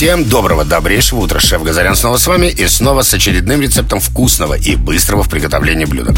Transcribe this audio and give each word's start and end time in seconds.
Всем 0.00 0.26
доброго, 0.26 0.64
добрейшего 0.64 1.20
утра. 1.20 1.40
Шеф 1.40 1.62
Газарян 1.62 1.94
снова 1.94 2.16
с 2.16 2.26
вами 2.26 2.46
и 2.46 2.66
снова 2.68 3.02
с 3.02 3.12
очередным 3.12 3.60
рецептом 3.60 4.00
вкусного 4.00 4.54
и 4.54 4.74
быстрого 4.74 5.22
в 5.22 5.28
приготовлении 5.28 5.84
блюда. 5.84 6.14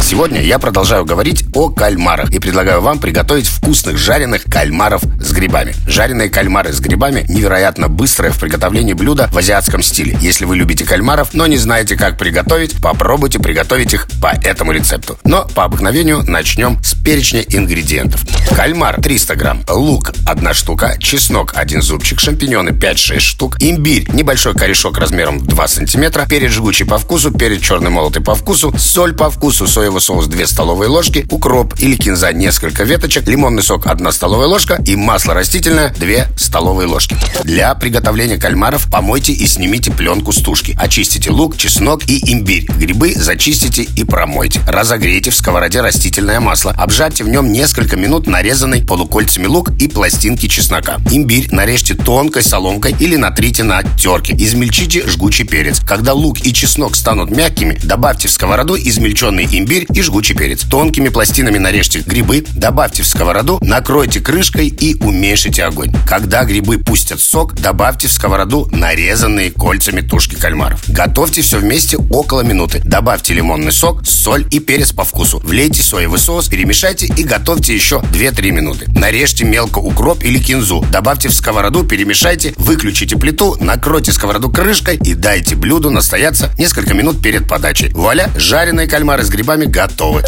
Сегодня 0.00 0.40
я 0.40 0.58
продолжаю 0.58 1.04
говорить 1.04 1.44
о 1.52 1.68
кальмарах 1.68 2.30
и 2.30 2.38
предлагаю 2.38 2.80
вам 2.80 2.98
приготовить 2.98 3.46
вкусных 3.46 3.98
жареных 3.98 4.44
кальмаров 4.44 5.02
с 5.20 5.32
грибами. 5.32 5.74
Жареные 5.86 6.30
кальмары 6.30 6.72
с 6.72 6.80
грибами 6.80 7.26
невероятно 7.28 7.88
быстрое 7.88 8.32
в 8.32 8.40
приготовлении 8.40 8.94
блюда 8.94 9.28
в 9.30 9.36
азиатском 9.36 9.82
стиле. 9.82 10.16
Если 10.22 10.46
вы 10.46 10.56
любите 10.56 10.86
кальмаров, 10.86 11.34
но 11.34 11.46
не 11.46 11.58
знаете, 11.58 11.94
как 11.94 12.16
приготовить, 12.16 12.80
попробуйте 12.80 13.38
приготовить 13.38 13.92
их 13.92 14.08
по 14.22 14.28
этому 14.28 14.72
рецепту. 14.72 15.18
Но 15.24 15.46
по 15.54 15.64
обыкновению 15.64 16.22
начнем 16.26 16.82
с 16.82 16.94
перечня 16.94 17.42
ингредиентов. 17.42 18.22
Кальмар 18.56 18.98
300 18.98 19.36
грамм, 19.36 19.62
лук 19.68 20.14
1 20.26 20.54
штука, 20.54 20.96
чеснок 20.98 21.52
1 21.54 21.82
зубчик, 21.82 22.18
шампиньоны 22.18 22.70
5-6 22.70 23.20
штук, 23.20 23.56
имбирь, 23.60 24.10
небольшой 24.12 24.54
корешок 24.54 24.98
размером 24.98 25.38
в 25.38 25.46
2 25.46 25.68
сантиметра, 25.68 26.26
перец 26.28 26.50
жгучий 26.50 26.84
по 26.84 26.98
вкусу, 26.98 27.30
перец 27.30 27.62
черный 27.62 27.90
молотый 27.90 28.22
по 28.22 28.34
вкусу, 28.34 28.74
соль 28.76 29.14
по 29.14 29.30
вкусу, 29.30 29.66
соевый 29.68 30.00
соус 30.00 30.26
2 30.26 30.46
столовые 30.46 30.88
ложки, 30.88 31.26
укроп 31.30 31.74
или 31.78 31.94
кинза 31.96 32.32
несколько 32.32 32.82
веточек, 32.82 33.28
лимонный 33.28 33.62
сок 33.62 33.86
1 33.86 34.12
столовая 34.12 34.48
ложка 34.48 34.82
и 34.84 34.96
масло 34.96 35.32
растительное 35.34 35.94
2 35.94 36.36
столовые 36.36 36.88
ложки. 36.88 37.16
Для 37.44 37.72
приготовления 37.74 38.36
кальмаров 38.36 38.90
помойте 38.90 39.32
и 39.32 39.46
снимите 39.46 39.92
пленку 39.92 40.32
с 40.32 40.38
тушки. 40.38 40.76
Очистите 40.78 41.30
лук, 41.30 41.56
чеснок 41.56 42.02
и 42.08 42.32
имбирь. 42.32 42.66
Грибы 42.78 43.14
зачистите 43.14 43.82
и 43.82 44.02
промойте. 44.02 44.60
Разогрейте 44.66 45.30
в 45.30 45.36
сковороде 45.36 45.80
растительное 45.80 46.40
масло. 46.40 46.72
Обжарьте 46.72 47.22
в 47.22 47.28
нем 47.28 47.52
несколько 47.52 47.96
минут 47.96 48.26
нарезанный 48.26 48.84
полукольцами 48.84 49.46
лук 49.46 49.70
и 49.78 49.86
пластинки 50.16 50.48
чеснока. 50.48 50.96
Имбирь 51.10 51.48
нарежьте 51.50 51.92
тонкой 51.92 52.42
соломкой 52.42 52.96
или 52.98 53.16
натрите 53.16 53.64
на 53.64 53.82
терке. 53.82 54.34
Измельчите 54.38 55.06
жгучий 55.06 55.44
перец. 55.44 55.80
Когда 55.80 56.14
лук 56.14 56.38
и 56.40 56.54
чеснок 56.54 56.96
станут 56.96 57.30
мягкими, 57.30 57.78
добавьте 57.84 58.28
в 58.28 58.30
сковороду 58.30 58.76
измельченный 58.76 59.44
имбирь 59.44 59.86
и 59.92 60.00
жгучий 60.00 60.34
перец. 60.34 60.62
Тонкими 60.62 61.10
пластинами 61.10 61.58
нарежьте 61.58 61.98
грибы, 62.00 62.46
добавьте 62.54 63.02
в 63.02 63.06
сковороду, 63.06 63.58
накройте 63.60 64.20
крышкой 64.20 64.68
и 64.68 64.94
уменьшите 64.94 65.64
огонь. 65.64 65.92
Когда 66.08 66.44
грибы 66.44 66.78
пустят 66.78 67.20
сок, 67.20 67.52
добавьте 67.52 68.08
в 68.08 68.12
сковороду 68.12 68.70
нарезанные 68.72 69.50
кольцами 69.50 70.00
тушки 70.00 70.36
кальмаров. 70.36 70.82
Готовьте 70.88 71.42
все 71.42 71.58
вместе 71.58 71.98
около 71.98 72.40
минуты. 72.40 72.80
Добавьте 72.82 73.34
лимонный 73.34 73.72
сок, 73.72 74.06
соль 74.06 74.46
и 74.50 74.60
перец 74.60 74.92
по 74.92 75.04
вкусу. 75.04 75.42
Влейте 75.44 75.82
соевый 75.82 76.18
соус, 76.18 76.48
перемешайте 76.48 77.04
и 77.04 77.22
готовьте 77.22 77.74
еще 77.74 77.96
2-3 78.14 78.50
минуты. 78.50 78.86
Нарежьте 78.92 79.44
мелко 79.44 79.78
укроп 79.78 80.05
или 80.14 80.38
кинзу. 80.38 80.84
Добавьте 80.90 81.28
в 81.28 81.34
сковороду, 81.34 81.84
перемешайте, 81.84 82.54
Выключите 82.56 83.16
плиту, 83.16 83.56
накройте 83.60 84.12
сковороду 84.12 84.50
крышкой 84.50 84.96
и 84.96 85.14
дайте 85.14 85.54
блюду 85.54 85.90
настояться 85.90 86.50
несколько 86.58 86.94
минут 86.94 87.22
перед 87.22 87.48
подачей. 87.48 87.90
Вуаля, 87.90 88.30
жареные 88.36 88.86
кальмары 88.88 89.22
с 89.24 89.28
грибами 89.28 89.66
готовы. 89.66 90.22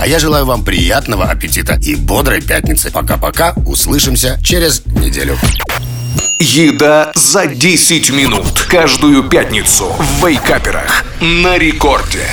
А 0.00 0.06
я 0.06 0.18
желаю 0.18 0.46
вам 0.46 0.64
приятного 0.64 1.26
аппетита 1.26 1.78
и 1.82 1.94
бодрой 1.94 2.40
пятницы. 2.40 2.90
Пока-пока, 2.90 3.54
услышимся 3.66 4.38
через 4.42 4.82
неделю. 4.86 5.38
Еда 6.40 7.12
за 7.14 7.46
10 7.46 8.10
минут. 8.10 8.66
Каждую 8.68 9.24
пятницу 9.24 9.94
в 9.98 10.26
Вейкаперах. 10.26 11.04
На 11.20 11.56
рекорде. 11.56 12.26